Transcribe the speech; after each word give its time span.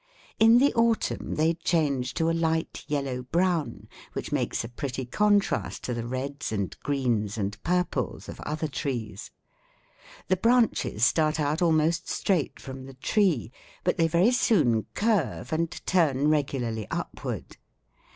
In 0.39 0.57
the 0.57 0.73
autumn 0.73 1.35
they 1.35 1.53
change 1.53 2.15
to 2.15 2.27
a 2.27 2.33
light 2.33 2.83
yellow 2.87 3.21
brown, 3.21 3.87
which 4.13 4.31
makes 4.31 4.63
a 4.63 4.67
pretty 4.67 5.05
contrast 5.05 5.83
to 5.83 5.93
the 5.93 6.07
reds 6.07 6.51
and 6.51 6.75
greens 6.81 7.37
and 7.37 7.61
purples 7.61 8.27
of 8.27 8.39
other 8.39 8.67
trees. 8.67 9.29
The 10.27 10.37
branches 10.37 11.05
start 11.05 11.39
out 11.39 11.61
almost 11.61 12.09
straight 12.09 12.59
from 12.59 12.87
the 12.87 12.95
tree, 12.95 13.51
but 13.83 13.97
they 13.97 14.07
very 14.07 14.31
soon 14.31 14.87
curve 14.95 15.53
and 15.53 15.69
turn 15.85 16.29
regularly 16.29 16.87
upward. 16.89 17.57